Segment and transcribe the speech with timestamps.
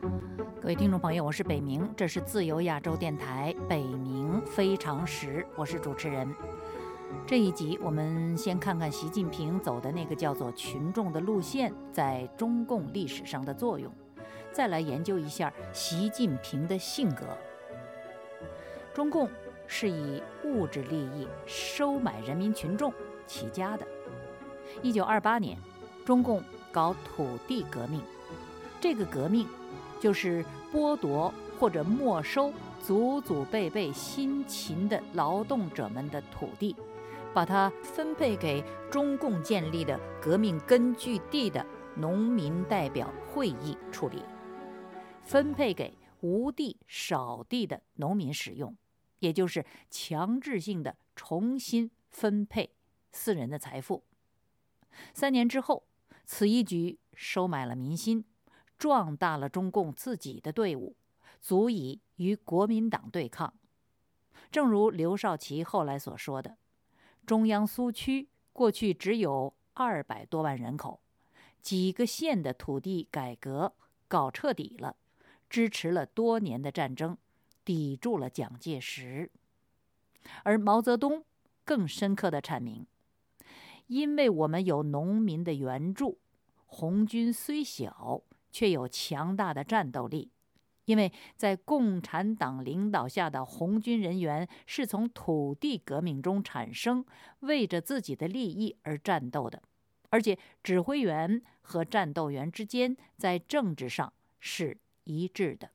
[0.00, 6.32] 各位听众朋友，我是北明，这是自由亚洲电台北明非常时，我是主持人。
[7.26, 13.92] 这一集我们先看看习近平走的那个叫做“群众”的路线在中共历史上的作用，
[14.52, 17.26] 再来研究一下习近平的性格。
[18.94, 19.28] 中共
[19.66, 22.92] 是以物质利益收买人民群众
[23.26, 23.86] 起家的。
[24.82, 25.58] 一九二八年，
[26.04, 28.02] 中共搞土地革命，
[28.80, 29.48] 这个革命
[30.00, 36.74] 就是剥夺或者没收祖祖辈辈辛勤的劳动者们的土地，
[37.34, 41.64] 把它分配给中共建立的革命根据地的
[41.96, 44.22] 农民代表会议处理，
[45.24, 48.76] 分配给无地少地的农民使用。
[49.18, 52.70] 也就是强制性的重新分配
[53.10, 54.04] 私人的财富。
[55.12, 55.88] 三年之后，
[56.24, 58.24] 此一举收买了民心，
[58.78, 60.96] 壮大了中共自己的队伍，
[61.40, 63.52] 足以与国民党对抗。
[64.50, 66.56] 正如刘少奇后来所说的
[67.26, 71.00] ：“中央苏区过去只有二百多万人口，
[71.60, 73.74] 几个县的土地改革
[74.06, 74.96] 搞彻底了，
[75.50, 77.18] 支持了多年的战争。”
[77.64, 79.30] 抵住了蒋介石，
[80.42, 81.26] 而毛泽东
[81.66, 82.86] 更深刻的阐明：
[83.88, 86.18] 因为我们有农民的援助，
[86.64, 90.30] 红军虽小，却有强大的战斗力。
[90.86, 97.04] 因为在共产党领导下的红军人员是从土地革命中产生，
[97.40, 99.62] 为着自己的利益而战斗的，
[100.08, 104.10] 而且指挥员和战斗员之间在政治上
[104.40, 105.68] 是一致的。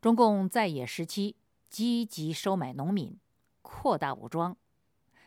[0.00, 1.36] 中共在野时期
[1.68, 3.18] 积极收买农民，
[3.60, 4.56] 扩大武装，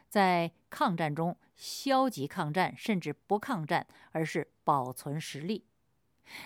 [0.10, 5.67] 在抗战中消极抗战，甚至不抗战，而是保存实力。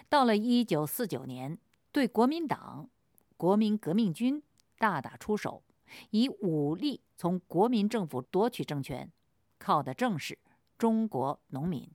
[0.10, 1.58] 到了一九四九年，
[1.92, 2.90] 对国民党、
[3.38, 4.42] 国民革命军
[4.78, 5.64] 大打出手，
[6.12, 9.12] 以武力从国民政府夺取政权，
[9.58, 10.38] 靠的正是
[10.78, 11.90] 中国农民。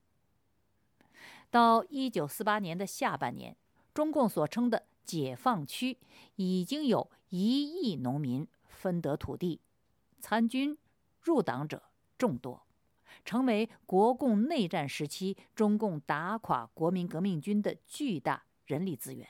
[1.50, 3.56] 到一九四八年的下半年，
[3.94, 4.86] 中共所称的。
[5.06, 5.98] 解放区
[6.34, 9.60] 已经有一亿农民分得土地，
[10.18, 10.76] 参军
[11.20, 11.80] 入党者
[12.18, 12.65] 众多，
[13.24, 19.26] 成为国共内战时期中共打垮国民革命军的巨大人力资源。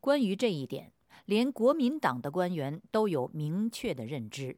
[0.00, 0.92] 关于这一点，
[1.26, 4.56] 连国民党的官员都有明确的认知。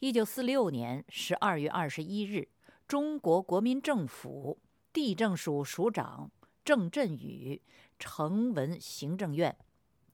[0.00, 2.48] 一九四六年十二月二十一日，
[2.88, 4.58] 中国国民政府
[4.92, 6.30] 地政署署长。
[6.64, 7.60] 郑振宇
[7.98, 9.54] 呈文行政院，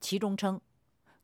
[0.01, 0.61] 其中称：“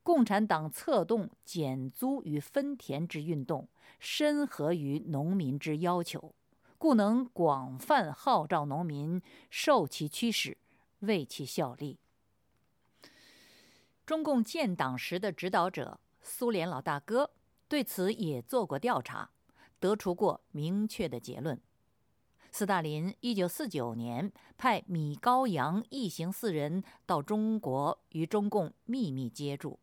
[0.06, 3.68] 共产党策动减租与分田之运动，
[3.98, 6.32] 深合于农民之要求，
[6.78, 10.56] 故能广泛号召农民受其驱使，
[11.00, 11.98] 为其效力。”
[14.06, 17.32] 中共建党时的指导者苏联老大哥
[17.66, 19.28] 对此也做过调查，
[19.80, 21.60] 得出过明确的结论。
[22.52, 29.80] 斯大林一九四九年派米高扬一行四人到中国与中共秘密接触，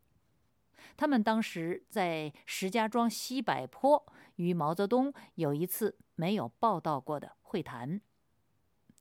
[0.96, 4.06] 他们当时在石家庄西柏坡
[4.36, 8.00] 与毛泽东有一次没有报道过的会谈。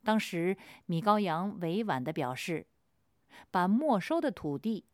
[0.03, 2.67] 当时米高扬委婉地表示，
[3.49, 4.85] 把没收的土地，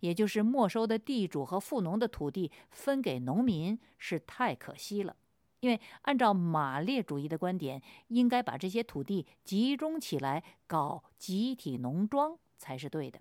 [0.00, 5.16] 也就是没收的地主和富农的土地分给农民是太可惜了。
[5.60, 13.20] 因为按照马列主义的观点，应该把这些土地集中起来搞集体农庄才是对的。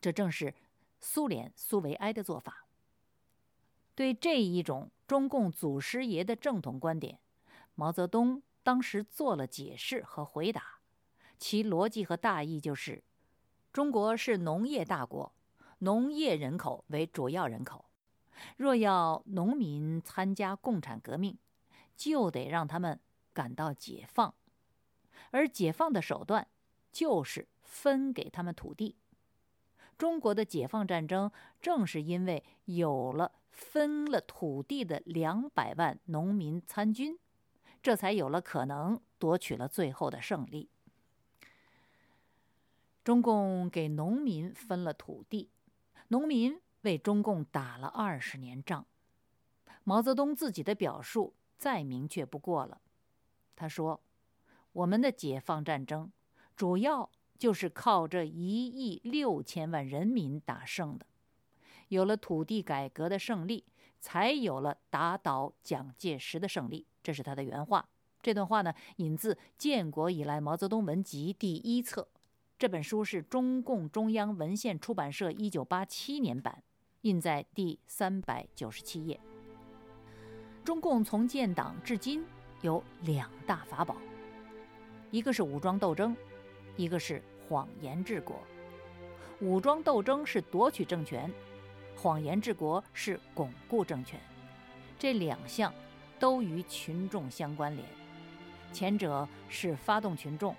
[0.00, 0.52] 这正是
[1.00, 2.66] 苏联苏维埃的做法。
[3.94, 7.20] 对这一种中共祖师爷的正统观点，
[7.74, 10.80] 毛泽东当时做了解释和回答，
[11.38, 13.02] 其逻辑和大意就是：
[13.72, 15.32] 中国是农业大国，
[15.78, 17.86] 农业人口为主要人口。
[18.58, 21.38] 若要农民参加共产革命，
[21.96, 23.00] 就得让他们
[23.32, 24.34] 感到解放，
[25.30, 26.46] 而解放的手段
[26.92, 28.96] 就是分给他们土地。
[29.98, 37.18] 中国的解放战争正是因为有了分了土地的两百万农民参军，
[37.82, 40.68] 这才有了可能夺取了最后的胜利。
[43.02, 45.50] 中共给农民分了土地，
[46.08, 46.60] 农民。
[46.82, 48.86] 为中共打了二十年仗，
[49.82, 52.80] 毛泽东自己的表述再明确不过了。
[53.56, 54.00] 他说
[54.70, 56.12] ：“我们的解放战争
[56.54, 61.06] 主要就是靠这一亿六千万人民打胜的。
[61.88, 63.64] 有了土地改革的胜利，
[64.00, 67.88] 才有了打倒蒋介石的胜利。”这是他的原话。
[68.20, 72.08] 这段话呢，引自《建国以来毛泽东文集》第一册。
[72.58, 76.62] 这本书是中共中央文献出版社一九八七年版，
[77.02, 79.20] 印在第三百九十七页。
[80.64, 82.24] 中共从建党至今
[82.62, 83.96] 有两大法宝，
[85.12, 86.16] 一个是武装斗争，
[86.76, 88.40] 一个是谎言治国。
[89.40, 91.30] 武装斗争是夺取政权，
[91.96, 94.18] 谎言治国是巩固政权。
[94.98, 95.72] 这两项
[96.18, 97.86] 都与群众相关联，
[98.72, 100.56] 前者是发动群众，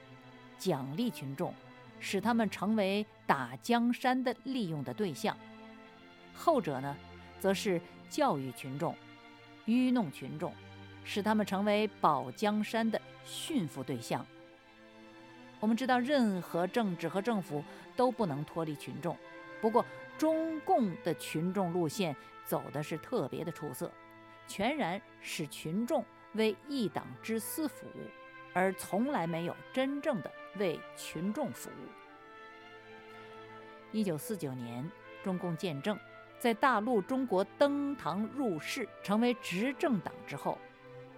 [0.60, 1.52] 奖励群众，
[2.00, 5.36] 使他们成为打江山的利用的对象；
[6.36, 6.96] 后者呢，
[7.40, 7.82] 则是
[8.12, 8.96] 教育群众，
[9.66, 10.54] 愚弄群众，
[11.04, 14.24] 使他们成为保江山的驯服对象。
[15.60, 17.64] 我们知道，任何政治和政府
[17.96, 19.18] 都不能脱离群众，
[19.60, 19.86] 不过
[20.18, 22.16] 中共的群众路线
[22.46, 23.92] 走的是特别的出色。
[24.48, 28.00] 全然使群众为一党之私服务，
[28.54, 31.90] 而从来没有真正的为群众服务。
[33.92, 34.90] 一九四九年，
[35.24, 36.00] 中共建政，
[36.40, 40.58] 在大陆中国登堂入室，成为执政党之后，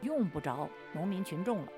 [0.02, 1.72] 用不着农民群众了，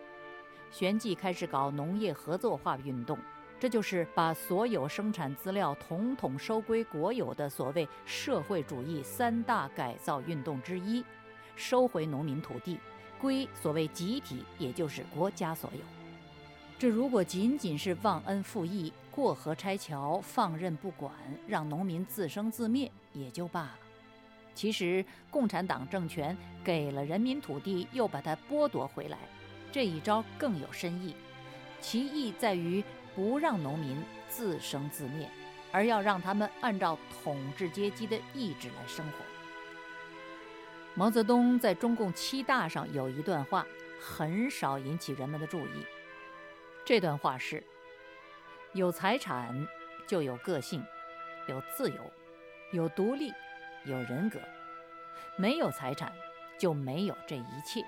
[0.72, 3.20] 旋即开始搞农业合作化运动，
[3.60, 11.04] 这就是把所有生产资料统统收归国有的所谓社会主义三大改造运动之一。
[11.56, 12.80] 收回农民土地，
[13.20, 15.82] 归所谓集体，也就是国家所有。
[16.80, 21.14] 这如果仅仅是忘恩负义、过河拆桥、放任不管，
[21.46, 23.78] 让农民自生自灭也就罢了。
[24.56, 29.20] 其实，共产党政权给了人民土地，又把它剥夺回来，
[29.72, 31.16] 这一招更有深意。
[31.80, 32.84] 其意在于
[33.16, 35.30] 不让农民自生自灭，
[35.72, 39.18] 而要让他们按照统治阶级的意志来生活。
[40.94, 43.66] 毛泽东在中共七大上有一段话，
[44.00, 45.86] 很少引起人们的注意。
[46.86, 47.64] 这段话是：
[48.74, 49.68] 有财产
[50.06, 50.84] 就有个性，
[51.48, 52.12] 有自由，
[52.74, 53.32] 有独立，
[53.86, 54.38] 有人格；
[55.38, 56.12] 没有财产
[56.60, 57.82] 就没有这一切。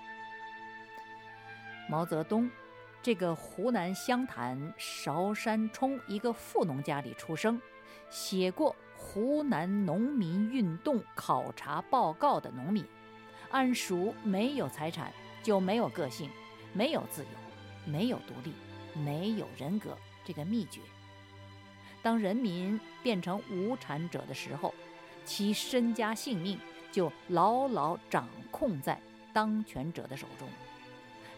[1.90, 2.50] 毛泽东，
[3.02, 7.62] 这个湖南湘潭韶山冲一个富农家里出生，
[8.10, 8.76] 写过。
[8.96, 12.86] 湖南农民运动考察报告的农民，
[13.52, 15.12] 按熟没有财产
[15.44, 16.30] 就没有个性，
[16.72, 17.28] 没有自由，
[17.86, 18.54] 没有独立，
[18.98, 20.80] 没有人格这个秘诀。
[22.02, 24.74] 当人民变成无产者的时候，
[25.26, 26.58] 其身家性命
[26.90, 28.98] 就牢牢掌控在
[29.34, 30.48] 当权者的手中。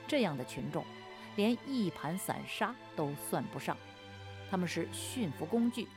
[0.07, 0.85] 这样的群众，
[1.35, 3.75] 连一盘散沙都算不上，
[4.49, 5.87] 他们是驯服工具。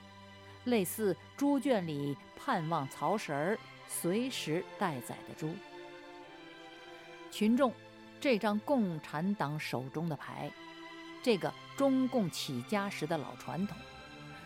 [0.64, 5.54] 类似猪圈里盼望曹食儿随时待宰的猪，
[7.30, 7.72] 群众
[8.20, 10.50] 这张共产党手中的牌，
[11.22, 13.78] 这个中共起家时的老传统，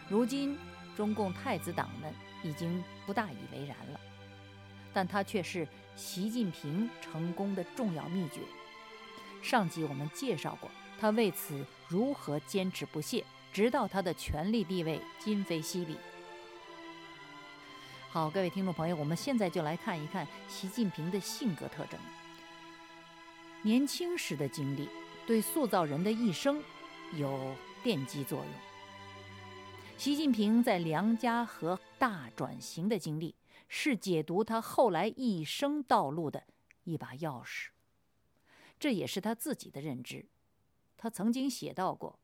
[0.09, 0.57] 如今
[0.95, 2.13] 中共太子党们
[2.45, 4.01] 已经不大以为然了，
[4.93, 5.67] 但它却是
[5.97, 8.41] 习近平成功的重要秘诀。
[9.43, 13.25] 上集我们介绍过，他为此如何坚持不懈。
[13.53, 15.99] 直到他的权力地位今非昔比。
[18.09, 22.01] 好，各位听众朋友，我们现在就来看一看习近平的性格特征。
[23.61, 24.89] 年轻时的经历
[25.27, 26.65] 对塑造人的一生
[27.13, 27.55] 有
[27.85, 28.49] 奠基作用。
[29.99, 33.35] 习近平在梁家河大转型的经历，
[33.69, 36.43] 是解读他后来一生道路的
[36.85, 37.67] 一把钥匙。
[38.83, 40.27] 这也是他自己的认知。
[40.97, 42.19] 他曾经写到过。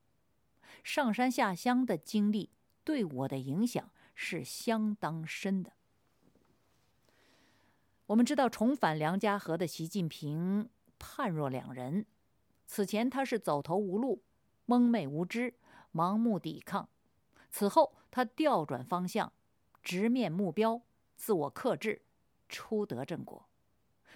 [0.83, 2.51] 上山下乡的经历
[2.83, 5.75] 对我的影响是相当深的。
[8.07, 12.05] 我们知道，重返梁家河的习近平判若两人。
[12.67, 14.25] 此前他是走投无路、
[14.67, 15.55] 蒙昧无知、
[15.93, 16.89] 盲目抵抗；
[17.51, 19.33] 此后他调转方向，
[19.81, 20.83] 直面目标，
[21.15, 22.03] 自我克制，
[22.49, 23.48] 初得正果。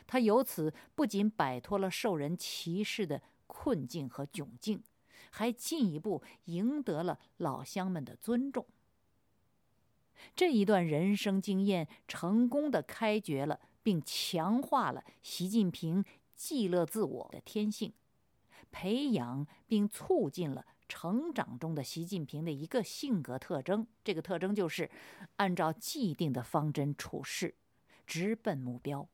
[0.06, 4.82] 他由此不仅摆脱了受人歧视的困境和窘境。
[5.34, 8.66] 还进一步赢得了老乡们的尊重。
[10.36, 16.04] 这一段人生经验，成功的开掘了并强化了习近平
[16.36, 17.94] 记乐自我的天性，
[18.70, 23.86] 培养并促进了成长中的习近平的一个性格特征。
[24.04, 24.90] 这个特征就是
[25.36, 27.54] 按照既定的方针处事，
[28.06, 29.08] 直奔目标。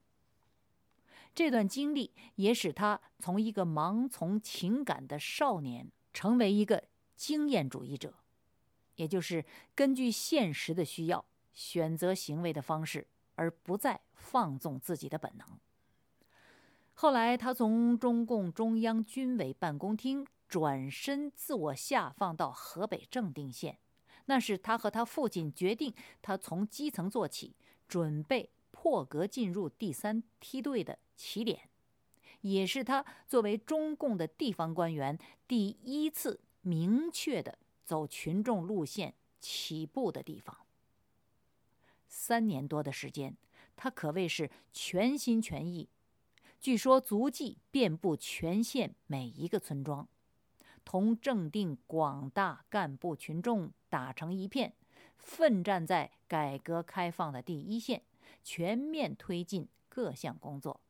[1.38, 5.92] 这段经历也使他从一个盲从情感的少年。
[6.12, 6.83] 成为一个
[7.14, 8.12] 经验主义者，
[8.97, 15.47] 也就是根据现实的需要选择行为的方式，而不再放纵自己的本能。
[16.95, 23.78] 后来，他从中共中央军委办公厅转身自我下放到河北正定县，
[24.25, 27.54] 那是他和他父亲决定他从基层做起，
[27.87, 28.50] 准备
[28.88, 31.68] 破格进入第三梯队的起点，
[32.40, 40.57] 也是他作为中共的地方官员第一次明确的走群众路线起步的地方。
[42.09, 43.37] 三年多的时间，
[43.76, 45.90] 他可谓是全心全意。
[46.59, 50.09] 据说足迹遍布全县每一个村庄，
[50.83, 54.73] 同正定广大干部群众打成一片，
[55.18, 58.02] 奋战在改革开放的第一线，
[58.42, 60.80] 全面推进各项工作。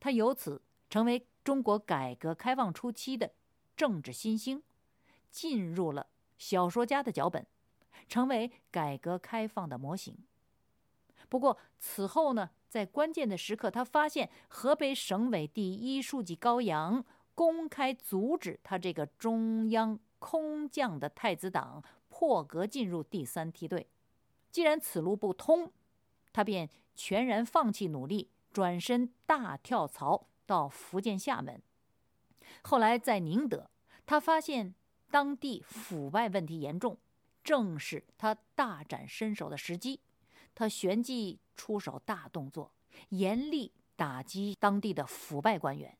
[0.00, 3.32] 他由此成为中国改革开放初期的
[3.76, 4.62] 政治新星，
[5.30, 6.06] 进入了
[6.36, 7.46] 小说家的脚本，
[8.08, 10.16] 成为改革开放的模型。
[11.28, 12.50] 不过此后呢？
[12.68, 17.02] 在关键的时刻，他发现河北省委第一书记高阳
[17.34, 23.88] 公开阻止他这个中央空降的太子党破格进入第三梯队。
[24.50, 25.72] 既然此路不通，
[26.32, 31.62] 他便全然放弃努力，转身大跳槽到福建厦门。
[32.62, 33.70] 后来在宁德，
[34.06, 34.74] 他发现
[35.10, 36.98] 当地腐败问题严重，
[37.44, 40.00] 正是他大展身手的时机。
[40.54, 42.72] 他旋即出手大动作，
[43.10, 45.96] 严厉打击当地的腐败官员。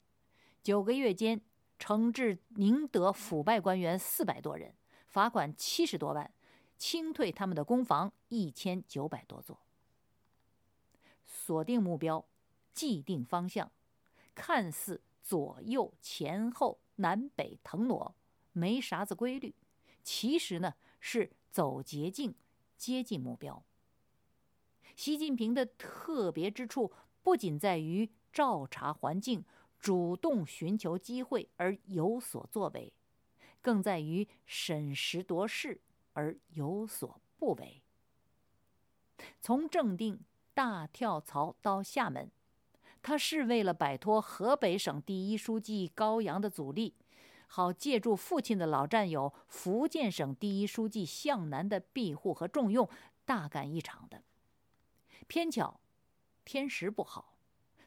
[0.62, 1.40] 九个月间，
[1.78, 4.75] 惩治宁德腐败官员四百多人，
[5.06, 6.28] 罚款七十多万，
[6.76, 9.61] 清退他们的公房一千九百多座。
[11.48, 12.26] 锁定目标，
[12.74, 13.72] 既定方向，
[14.34, 18.14] 看似左右前后南北腾挪，
[18.52, 19.54] 没啥子规律，
[20.04, 22.34] 其实呢是走捷径，
[22.76, 23.64] 接近目标。
[24.94, 29.42] 习近平的特别之处不仅在于照察环境、
[29.80, 32.92] 主动寻求机会而有所作为，
[33.62, 35.80] 更在于审时度势
[36.12, 37.80] 而有所不为。
[39.40, 40.20] 从正定
[40.58, 42.28] 大跳槽到厦门，
[43.00, 46.96] 他是为了摆脱河北省第一书记高阳的阻力，
[47.46, 52.90] 好借助父亲的老战友福建省第一书记向南的庇护和重用，
[53.24, 54.24] 大干一场的。
[55.28, 55.78] 偏巧，
[56.44, 57.36] 天时不好，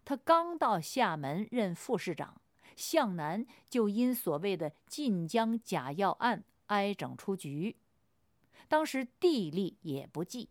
[0.06, 2.40] 他刚到厦门任副市长，
[2.78, 7.76] 向南就因所谓的晋江假药案挨整出局。
[8.70, 10.48] 当时地利也不济，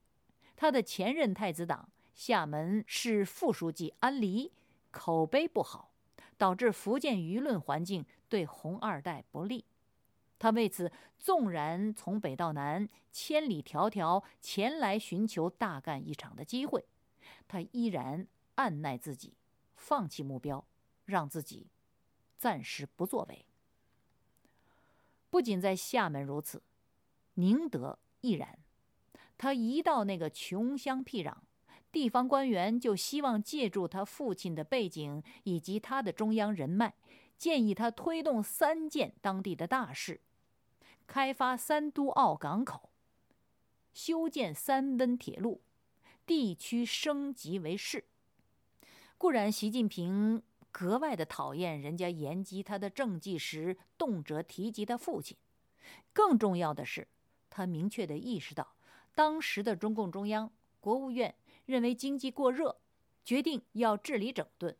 [0.54, 1.88] 他的前任太子党
[2.20, 4.52] 厦门市副书记安黎
[4.90, 5.90] 口碑不好，
[6.36, 9.64] 导致福建舆论环境对红二代不利。
[10.38, 16.84] 他为此纵然从北到南千里迢迢前来寻求大干一场的机会，
[17.48, 19.32] 他依然按耐自己，
[19.74, 20.62] 放弃目标，
[21.06, 21.68] 让自己
[22.36, 23.46] 暂时不作为。
[25.30, 26.62] 不仅在厦门如此，
[27.32, 28.58] 宁德亦然。
[29.38, 31.34] 他一到那个穷乡僻壤，
[31.92, 36.94] 地方官员就希望借助他父亲的背景以及他的中央人脉，
[37.36, 40.20] 建议他推动三件当地的大事。
[41.06, 42.90] 开发三都澳港口，
[43.92, 45.60] 修建三温铁路，
[46.24, 48.04] 地区升级为市。
[49.18, 55.36] 固然，习近平格外的讨厌人家言及他的政绩时动辄提及他父亲。
[56.12, 57.08] 更重要的是，
[57.50, 58.76] 他明确的意识到，
[59.12, 61.34] 当时的中共中央、国务院
[61.70, 62.76] 认为经济过热，
[63.24, 64.76] 决定要治理整顿，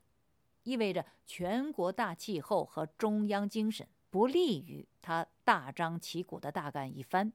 [0.64, 3.87] 意味着全国大气候和中央精神。
[4.11, 7.32] 不利于他大张旗鼓的大干一番，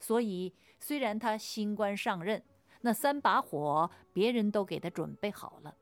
[0.00, 2.42] 所以虽然他新官上任，
[2.80, 5.76] 那三把火别人都给他准备好了，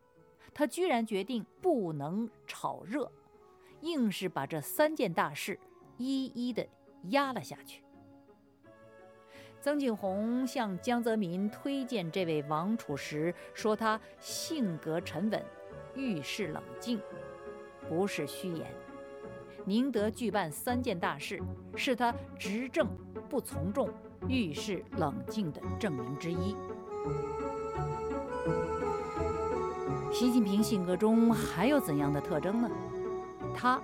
[0.52, 3.10] 他居然决定不能炒热，
[3.80, 5.58] 硬是把这三件大事
[5.96, 6.68] 一一的
[7.04, 7.82] 压了下去。
[9.62, 15.40] 曾庆红向江泽民推荐这位王储时说，他性格沉稳，
[15.94, 17.00] 遇事冷静，
[17.88, 18.66] 不是虚言。
[19.64, 21.40] 宁德举办三件大事，
[21.76, 22.88] 是他执政
[23.28, 23.88] 不从众、
[24.26, 26.56] 遇事冷静的证明之一。
[30.12, 32.68] 习近平性格中还有怎样的特征呢？
[33.54, 33.80] 他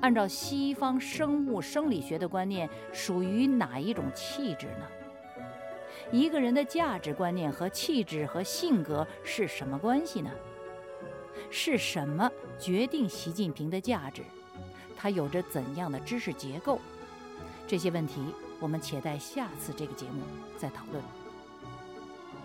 [0.00, 4.88] 按照西方生物生理学的观念，属于哪一种气质呢？
[6.12, 10.30] 一个人的价值观念和气质和性格是什么关系呢？
[11.50, 14.22] 是什么决定习近平的价值？
[14.94, 16.78] 他有着怎样的知识结构？
[17.66, 18.26] 这些问题，
[18.60, 20.22] 我们且待下次这个节目
[20.58, 21.02] 再讨论。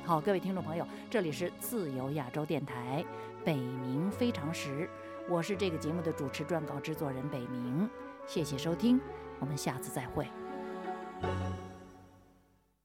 [0.05, 3.05] 好，各位听众朋友，这里是自由亚洲电台
[3.45, 4.89] 《北冥非常时》，
[5.29, 7.86] 我是这个节目的主持、撰稿制作人北冥。
[8.25, 8.97] 谢谢收听，
[9.39, 10.25] 我们下次再会。